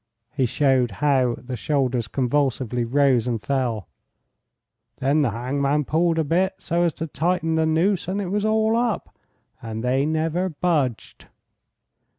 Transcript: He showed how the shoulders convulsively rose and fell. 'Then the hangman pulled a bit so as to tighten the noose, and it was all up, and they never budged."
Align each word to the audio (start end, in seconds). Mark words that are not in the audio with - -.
He 0.31 0.47
showed 0.47 0.89
how 0.89 1.35
the 1.37 1.55
shoulders 1.55 2.07
convulsively 2.07 2.83
rose 2.83 3.27
and 3.27 3.39
fell. 3.39 3.87
'Then 4.97 5.21
the 5.21 5.29
hangman 5.29 5.85
pulled 5.85 6.17
a 6.17 6.23
bit 6.23 6.55
so 6.57 6.81
as 6.81 6.93
to 6.93 7.05
tighten 7.05 7.53
the 7.53 7.67
noose, 7.67 8.07
and 8.07 8.19
it 8.19 8.29
was 8.29 8.43
all 8.43 8.75
up, 8.75 9.15
and 9.61 9.83
they 9.83 10.07
never 10.07 10.49
budged." 10.49 11.27